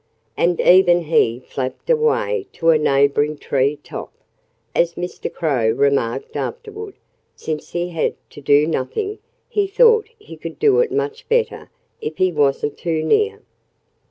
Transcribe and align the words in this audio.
And 0.35 0.59
even 0.59 1.03
he 1.03 1.43
flapped 1.45 1.87
away 1.91 2.47
to 2.53 2.71
a 2.71 2.79
neighboring 2.79 3.37
tree 3.37 3.77
top. 3.83 4.11
As 4.73 4.95
Mr. 4.95 5.31
Crow 5.31 5.69
remarked 5.69 6.35
afterward, 6.35 6.95
since 7.35 7.73
he 7.73 7.89
had 7.89 8.15
to 8.31 8.41
do 8.41 8.65
nothing, 8.65 9.19
he 9.47 9.67
thought 9.67 10.09
he 10.17 10.37
could 10.37 10.57
do 10.57 10.79
it 10.79 10.91
much 10.91 11.29
better 11.29 11.69
if 12.01 12.17
he 12.17 12.31
wasn't 12.31 12.79
too 12.79 13.03
near. 13.03 13.43